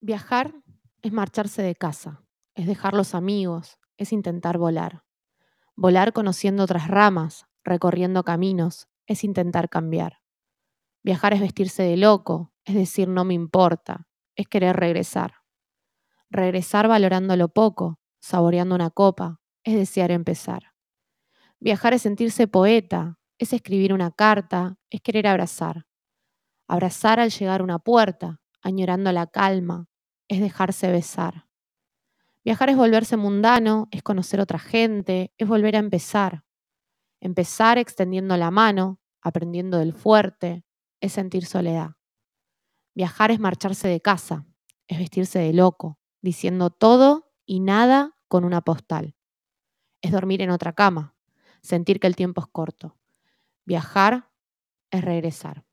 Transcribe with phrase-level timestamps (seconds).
[0.00, 0.54] Viajar
[1.02, 2.22] es marcharse de casa,
[2.54, 5.02] es dejar los amigos, es intentar volar.
[5.74, 10.20] Volar conociendo otras ramas, recorriendo caminos, es intentar cambiar.
[11.02, 14.06] Viajar es vestirse de loco, es decir, no me importa,
[14.36, 15.34] es querer regresar.
[16.30, 20.74] Regresar valorando lo poco, saboreando una copa, es desear empezar.
[21.58, 25.86] Viajar es sentirse poeta, es escribir una carta, es querer abrazar.
[26.68, 29.86] Abrazar al llegar a una puerta, añorando la calma,
[30.28, 31.46] es dejarse besar.
[32.44, 36.44] Viajar es volverse mundano, es conocer otra gente, es volver a empezar.
[37.20, 40.64] Empezar extendiendo la mano, aprendiendo del fuerte,
[41.00, 41.92] es sentir soledad.
[42.94, 44.46] Viajar es marcharse de casa,
[44.86, 49.14] es vestirse de loco, diciendo todo y nada con una postal.
[50.00, 51.14] Es dormir en otra cama,
[51.62, 52.96] sentir que el tiempo es corto.
[53.64, 54.30] Viajar
[54.90, 55.67] es regresar.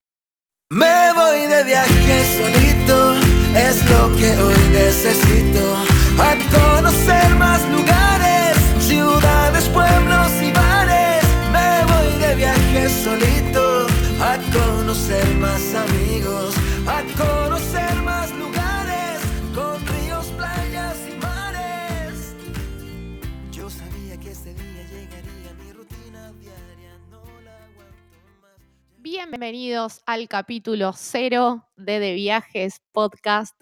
[0.71, 3.13] Me voy de viaje solito,
[3.55, 5.75] es lo que hoy necesito.
[6.17, 10.44] A conocer más lugares, ciudades, pueblos y
[29.37, 33.53] Bienvenidos al capítulo cero de De Viajes Podcast.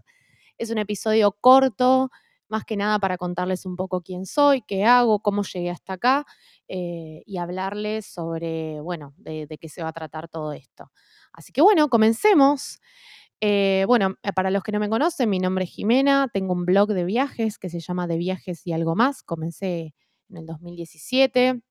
[0.59, 2.11] Es un episodio corto,
[2.47, 6.25] más que nada para contarles un poco quién soy, qué hago, cómo llegué hasta acá
[6.67, 10.91] eh, y hablarles sobre, bueno, de, qué se va a tratar todo esto.
[11.31, 12.80] Así que bueno, comencemos.
[13.41, 16.65] Eh, bueno, eh, para los que no me conocen, mi nombre es Jimena, tengo un
[16.65, 19.23] blog de viajes que se llama De Viajes y algo más.
[19.23, 19.95] Comencé
[20.30, 21.63] en el 2017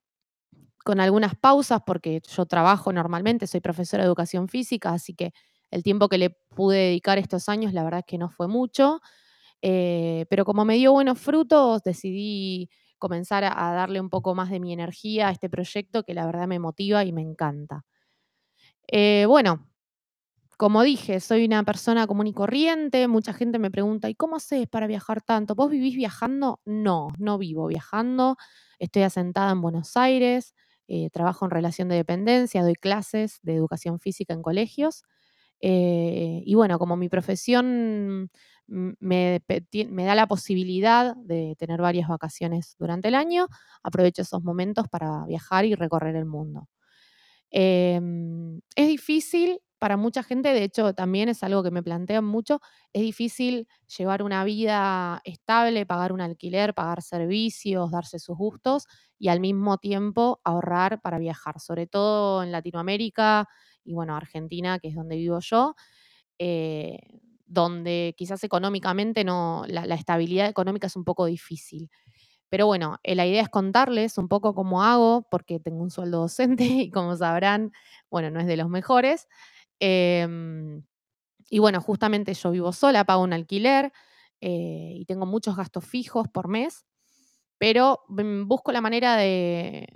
[0.82, 5.32] con algunas pausas porque yo trabajo normalmente, soy profesora de educación física, así que
[5.70, 9.00] el tiempo que le pude dedicar estos años, la verdad es que no fue mucho,
[9.62, 14.60] eh, pero como me dio buenos frutos, decidí comenzar a, darle un poco más de
[14.60, 17.84] mi energía a este proyecto que la verdad me motiva y me encanta.
[18.88, 19.68] Eh, bueno,
[20.56, 24.68] como dije, soy una persona común y corriente, mucha gente me pregunta, ¿y cómo haces
[24.68, 25.54] para viajar tanto?
[25.56, 26.60] ¿Vos vivís viajando?
[26.64, 28.36] No, no vivo viajando,
[28.78, 30.54] estoy asentada en Buenos Aires,
[30.88, 35.02] eh, trabajo en relación de dependencia, doy clases de educación física en colegios.
[35.60, 38.30] eh, y bueno, como mi profesión
[38.66, 39.40] me
[40.04, 43.48] da la posibilidad de tener varias vacaciones durante el año,
[43.82, 46.68] aprovecho esos momentos para viajar y recorrer el mundo.
[47.50, 52.60] Em, es difícil para mucha gente, de hecho también es algo que me plantean mucho,
[52.92, 53.66] es difícil
[53.98, 58.86] llevar una vida estable, pagar un alquiler, pagar servicios, darse sus gustos
[59.18, 63.48] y al mismo tiempo ahorrar para viajar, sobre todo en Latinoamérica
[63.82, 65.74] y bueno, Argentina, que es donde vivo yo,
[66.38, 67.00] eh,
[67.46, 71.90] donde quizás económicamente no, la, la estabilidad económica es un poco difícil.
[72.50, 76.18] Pero bueno, eh, la idea es contarles un poco cómo hago, porque tengo un sueldo
[76.22, 77.72] docente y como sabrán,
[78.10, 79.26] bueno, no es de los mejores.
[79.84, 80.84] Em,
[81.50, 83.92] y bueno, justamente yo vivo sola, pago un alquiler
[84.40, 86.86] eh, y tengo muchos gastos fijos por mes,
[87.58, 89.88] pero mm, busco la manera de,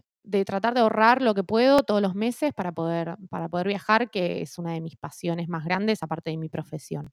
[0.46, 4.42] tratar de ahorrar lo que puedo todos los meses para poder, para poder viajar, que
[4.42, 7.12] es una de mis pasiones más grandes, aparte de mi profesión.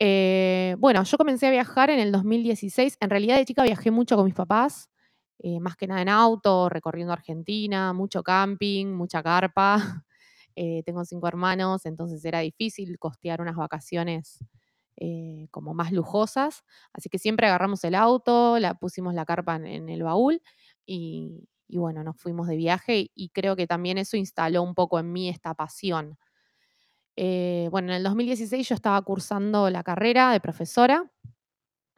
[0.00, 2.96] Eh, bueno, yo comencé a viajar en el 2016.
[3.00, 4.88] En realidad de chica viajé mucho con mis papás,
[5.40, 10.04] eh, más que nada en auto, recorriendo Argentina, mucho camping, mucha carpa.
[10.60, 14.44] Eh, tengo cinco hermanos, entonces era difícil costear unas vacaciones
[14.96, 16.64] eh, como más lujosas.
[16.92, 20.42] Así que siempre agarramos el auto, la pusimos la carpa en, el baúl
[20.84, 25.12] y, bueno, nos fuimos de viaje y creo que también eso instaló un poco en
[25.12, 26.18] mí esta pasión.
[27.14, 31.08] Eh, bueno, en el 2016 yo estaba cursando la carrera de profesora,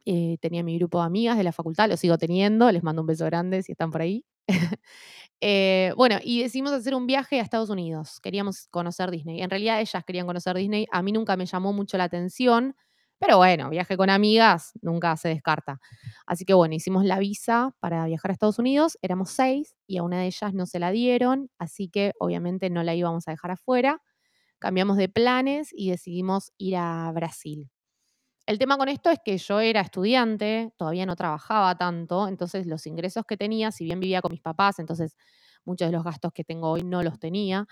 [0.05, 3.25] tenía mi grupo de amigas de la facultad, lo sigo teniendo, les mando un beso
[3.25, 4.23] grande si están por ahí.
[5.43, 9.41] Eh, bueno, y decidimos hacer un viaje a Estados Unidos, queríamos conocer Disney.
[9.41, 12.75] En realidad ellas querían conocer Disney, a mí nunca me llamó mucho la atención,
[13.19, 15.79] pero bueno, viaje con amigas nunca se descarta.
[16.27, 20.03] Así que bueno, hicimos la visa para viajar a Estados Unidos, éramos seis y a
[20.03, 23.51] una de ellas no se la dieron, así que obviamente no la íbamos a dejar
[23.51, 24.01] afuera
[24.59, 27.70] cambiamos de planes y decidimos ir a Brasil.
[28.51, 32.85] El tema con esto es que yo era estudiante, todavía no trabajaba tanto, entonces los
[32.85, 35.15] ingresos que tenía, si bien vivía con mis papás, entonces
[35.63, 37.65] muchos de los gastos que tengo hoy no los tenía,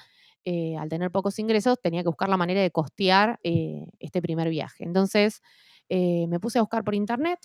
[0.46, 4.48] eh, al tener pocos ingresos tenía que buscar la manera de costear eh, este primer
[4.48, 4.86] viaje.
[4.86, 5.42] Entonces
[5.90, 7.40] eh, me puse a buscar por internet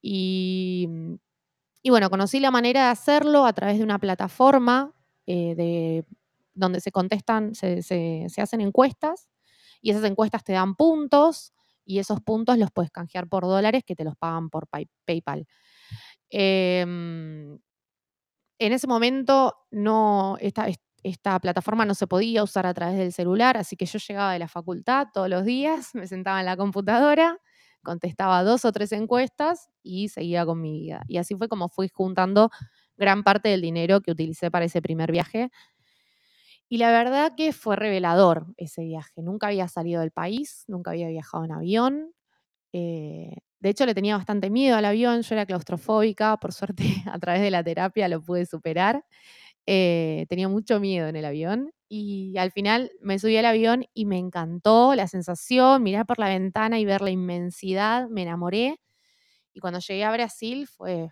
[0.00, 0.88] y,
[1.84, 4.92] y bueno, conocí la manera de hacerlo a través de una plataforma
[5.24, 6.04] de,
[6.52, 9.28] donde se contestan, se hacen encuestas
[9.80, 11.52] y esas encuestas te dan puntos
[11.84, 14.66] y esos puntos los puedes canjear por dólares que te los pagan por
[15.06, 15.46] PayPal.
[16.30, 17.58] Em,
[18.58, 20.66] en ese momento no, esta,
[21.02, 24.38] esta plataforma no se podía usar a través del celular, así que yo llegaba de
[24.38, 27.38] la facultad todos los días, me sentaba en la computadora,
[27.82, 31.02] contestaba dos o tres encuestas y seguía con mi vida.
[31.08, 32.50] Y así fue como fui juntando
[32.96, 35.50] gran parte del dinero que utilicé para ese primer viaje.
[36.72, 39.20] Y la verdad que fue revelador ese viaje.
[39.20, 42.14] Nunca había salido del país, nunca había viajado en avión.
[42.72, 47.18] Eh, de hecho, le tenía bastante miedo al avión, yo era claustrofóbica, por suerte a
[47.18, 49.04] través de la terapia lo pude superar.
[49.66, 54.06] Eh, tenía mucho miedo en el avión y al final me subí al avión y
[54.06, 58.80] me encantó la sensación, mirar por la ventana y ver la inmensidad, me enamoré.
[59.54, 61.10] Y cuando llegué a Brasil fue,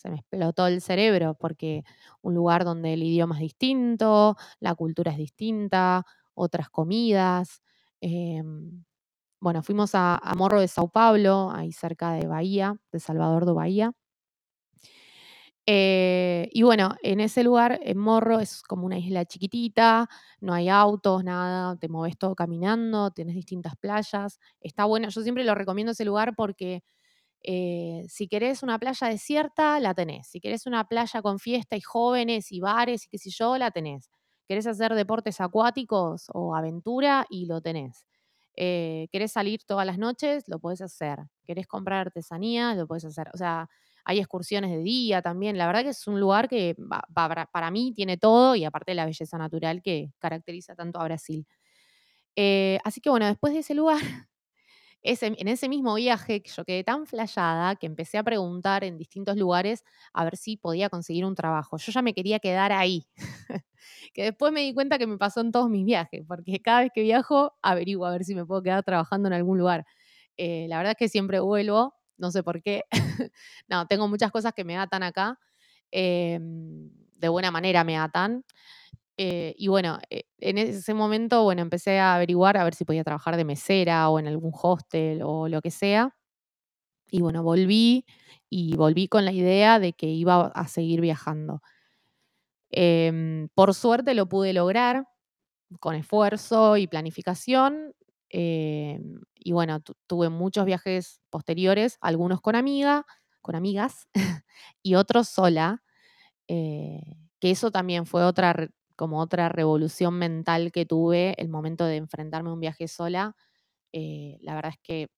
[0.00, 1.84] se me explotó el cerebro porque
[2.22, 7.62] un lugar donde el idioma es distinto, la cultura es distinta, otras comidas.
[8.00, 8.84] Em,
[9.40, 13.92] bueno, fuimos a, Morro de Sao Paulo, ahí cerca de Bahía, de Salvador do Bahía.
[15.66, 20.08] Eh, y bueno, en ese lugar, en Morro, es como una isla chiquitita,
[20.40, 24.40] no hay autos, nada, te mueves todo caminando, tienes distintas playas.
[24.60, 26.82] Está bueno, yo siempre lo recomiendo ese lugar porque
[27.42, 30.28] eh, si querés una playa desierta, la tenés.
[30.28, 33.70] Si querés una playa con fiesta y jóvenes y bares y qué sé yo, la
[33.70, 34.10] tenés.
[34.46, 38.04] Querés hacer deportes acuáticos o aventura y lo tenés.
[38.56, 41.18] Eh, querés salir todas las noches, lo podés hacer.
[41.44, 43.30] Querés comprar artesanía, lo podés hacer.
[43.32, 43.68] O sea,
[44.04, 45.56] hay excursiones de día también.
[45.56, 46.76] La verdad que es un lugar que
[47.14, 51.46] para, mí tiene todo y aparte la belleza natural que caracteriza tanto a Brasil.
[52.36, 53.98] Eh, así que bueno, después de ese lugar,
[55.02, 59.84] en ese mismo viaje yo quedé tan flayada que empecé a preguntar en distintos lugares
[60.12, 61.78] a ver si podía conseguir un trabajo.
[61.78, 63.06] Yo ya me quería quedar ahí.
[64.14, 66.90] que después me di cuenta que me pasó en todos mis viajes, porque cada vez
[66.94, 69.86] que viajo averiguo a ver si me puedo quedar trabajando en algún lugar.
[70.36, 72.84] Eh, la verdad es que siempre vuelvo, no sé por qué.
[73.68, 75.38] no, tengo muchas cosas que me atan acá.
[75.90, 78.44] Em, de buena manera me atan.
[79.22, 83.04] Eh, y bueno, eh, en ese momento, bueno, empecé a averiguar a ver si podía
[83.04, 86.16] trabajar de mesera o en algún hostel o lo que sea.
[87.10, 88.04] Y bueno, volví
[88.50, 91.62] y volví con la idea de que iba a seguir viajando.
[92.70, 95.06] Em, por suerte lo pude lograr
[95.80, 97.94] con esfuerzo y planificación.
[98.30, 103.06] Em, y bueno, tuve muchos viajes posteriores, algunos con amiga,
[103.42, 104.08] con amigas
[104.82, 105.82] y otros sola,
[106.48, 107.00] eh,
[107.40, 108.68] que eso también fue otra,
[109.00, 113.36] como otra revolución mental que tuve el momento de enfrentarme a un viaje sola.
[113.92, 115.08] Eh, la verdad es que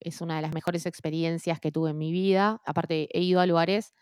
[0.00, 2.60] es una de las mejores experiencias que tuve en mi vida.
[2.66, 3.92] Aparte, he ido a lugares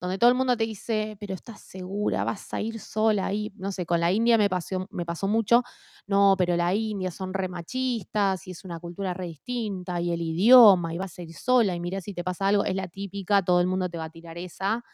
[0.00, 3.52] donde todo el mundo te dice, pero estás segura, vas a ir sola ahí.
[3.56, 5.62] No sé, con la India me pasó, me pasó mucho.
[6.06, 10.22] No, pero la India son re machistas y es una cultura re distinta y el
[10.22, 12.64] idioma y vas a ir sola y mira si te pasa algo.
[12.64, 14.84] Es la típica, todo el mundo te va a tirar esa.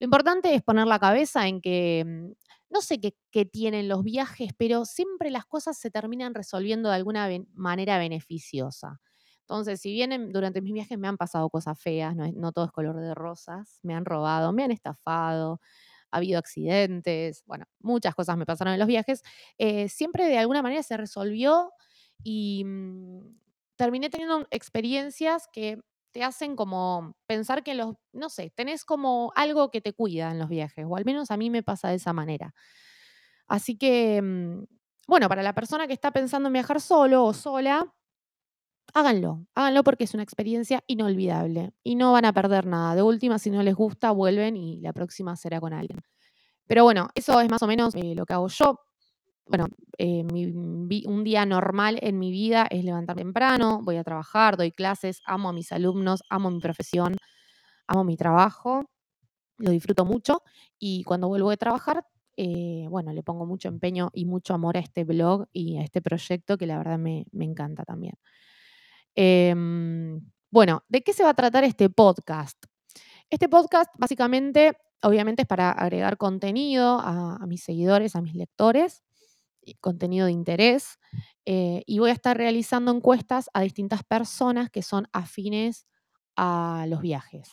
[0.00, 2.32] Lo importante es poner la cabeza en que mm,
[2.70, 7.28] no sé qué, tienen los viajes, pero siempre las cosas se terminan resolviendo de alguna
[7.54, 9.00] manera beneficiosa.
[9.40, 12.96] Entonces, si bien durante mis viajes me han pasado cosas feas, no, todo es color
[13.00, 15.60] de rosas, me han robado, me han estafado,
[16.10, 19.22] ha habido accidentes, bueno, muchas cosas me pasaron en los viajes,
[19.58, 21.70] eh, siempre de alguna manera se resolvió
[22.22, 23.20] y mm,
[23.76, 25.78] terminé teniendo experiencias que
[26.14, 30.38] te hacen como pensar que los, no sé, tenés como algo que te cuida en
[30.38, 32.54] los viajes, o al menos a mí me pasa de esa manera.
[33.48, 34.64] Así que, mm,
[35.08, 37.92] bueno, para la persona que está pensando en viajar solo o sola,
[38.94, 42.94] háganlo, háganlo porque es una experiencia inolvidable y no van a perder nada.
[42.94, 46.00] De última, si no les gusta, vuelven y la próxima será con alguien.
[46.66, 48.80] Pero bueno, eso es más o menos eh, lo que hago yo.
[49.46, 54.72] Bueno, eh, un día normal en mi vida es levantar temprano, voy a trabajar, doy
[54.72, 57.16] clases, amo a mis alumnos, amo mi profesión,
[57.86, 58.90] amo mi trabajo,
[59.58, 60.42] lo disfruto mucho
[60.78, 64.80] y cuando vuelvo de trabajar, eh, bueno, le pongo mucho empeño y mucho amor a
[64.80, 68.14] este blog y a este proyecto que la verdad me encanta también.
[69.14, 70.20] Em,
[70.50, 72.64] bueno, ¿de qué se va a tratar este podcast?
[73.30, 79.02] Este podcast básicamente, obviamente, es para agregar contenido a, mis seguidores, a mis lectores,
[79.80, 80.98] contenido de interés,
[81.46, 85.86] eh, y voy a estar realizando encuestas a distintas personas que son afines
[86.36, 87.50] a los viajes.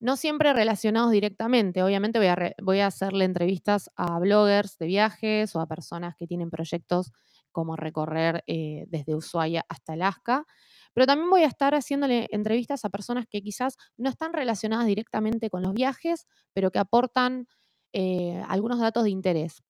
[0.00, 5.56] No siempre relacionados directamente, obviamente voy a, voy a hacerle entrevistas a bloggers de viajes
[5.56, 7.10] o a personas que tienen proyectos
[7.50, 10.46] como recorrer eh, desde Ushuaia hasta Alaska,
[10.94, 15.50] pero también voy a estar haciéndole entrevistas a personas que quizás no están relacionadas directamente
[15.50, 17.48] con los viajes, pero que aportan
[17.92, 19.62] eh, algunos datos de interés.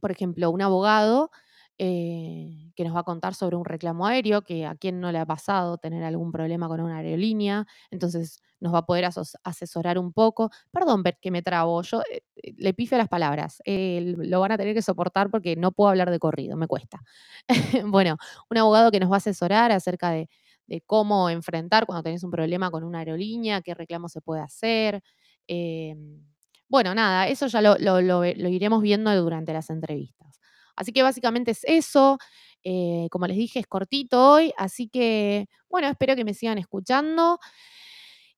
[0.00, 1.30] Por ejemplo, un abogado
[1.82, 5.18] eh, que nos va a contar sobre un reclamo aéreo, que a quien no le
[5.18, 9.06] ha pasado tener algún problema con una aerolínea, entonces nos va a poder
[9.44, 10.50] asesorar un poco.
[10.70, 14.74] Perdón que me trabo, yo eh, eh, le pifio las palabras, lo van a tener
[14.74, 17.00] que soportar porque no puedo hablar de corrido, me cuesta.
[17.86, 18.16] bueno,
[18.50, 20.28] un abogado que nos va a asesorar acerca de,
[20.86, 25.02] cómo enfrentar cuando tenés un problema con una aerolínea, qué reclamo se puede hacer.
[26.70, 30.38] Bueno, nada, eso ya lo iremos viendo durante las entrevistas.
[30.76, 32.16] Así que básicamente es eso.
[32.62, 37.40] Eh, como les dije, es cortito hoy, así que bueno, espero que me sigan escuchando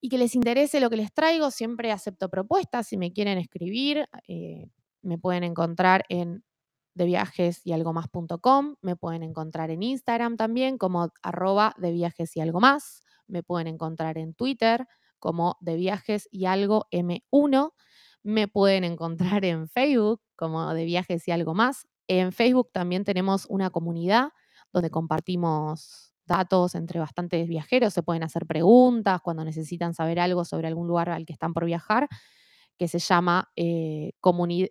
[0.01, 1.51] y que les interese lo que les traigo.
[1.51, 2.89] Siempre acepto propuestas.
[2.89, 4.69] Si me quieren escribir, eh,
[5.03, 6.43] me pueden encontrar en
[6.95, 8.77] de.
[8.83, 13.03] Me pueden encontrar en Instagram también como arroba de viajes y algo más.
[13.29, 14.87] Me pueden encontrar en Twitter
[15.19, 17.73] como de viajes y algo M1.
[18.25, 21.87] Me pueden encontrar en Facebook como de viajes y algo más.
[22.09, 24.31] En Facebook también tenemos una comunidad
[24.73, 30.69] donde compartimos datos entre bastantes viajeros, se pueden hacer preguntas cuando necesitan saber algo sobre
[30.69, 32.09] algún lugar al que están por viajar,
[32.79, 34.13] que se llama eh,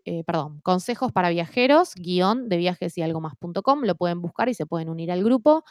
[0.05, 4.53] eh, perdón, Consejos para Viajeros, guion de viajes y algo más.com, lo pueden buscar y
[4.53, 5.63] se pueden unir al grupo.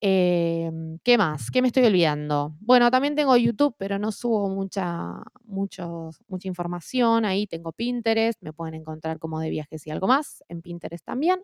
[0.00, 1.50] Em, ¿Qué más?
[1.50, 2.54] ¿Qué me estoy olvidando?
[2.60, 7.24] Bueno, también tengo YouTube, pero no subo mucha, mucha información.
[7.24, 11.40] Ahí tengo Pinterest, me pueden encontrar como de viajes y algo más en Pinterest también.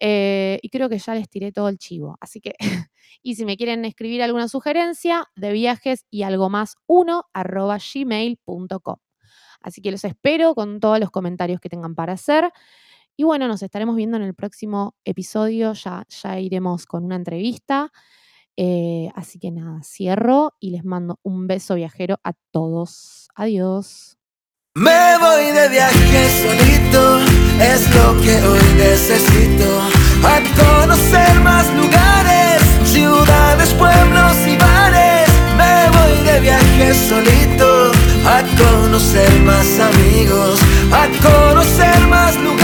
[0.00, 2.16] Eh, y creo que ya les tiré todo el chivo.
[2.20, 2.54] Así que,
[3.22, 8.96] y si me quieren escribir alguna sugerencia, de viajes y algo más uno arroba gmail.com.
[9.62, 12.50] Así que los espero con todos los comentarios que tengan para hacer.
[13.16, 17.92] Y bueno, nos estaremos viendo en el próximo episodio, ya, ya iremos con una entrevista.
[18.56, 23.28] Eh, así que nada, cierro y les mando un beso viajero a todos.
[23.34, 24.18] Adiós.
[24.74, 27.18] Me voy de viaje solito,
[27.58, 29.80] es lo que hoy necesito.
[30.22, 35.28] A conocer más lugares, ciudades, pueblos y bares.
[35.56, 37.92] Me voy de viaje solito,
[38.26, 40.60] a conocer más amigos,
[40.92, 42.59] a conocer más lugares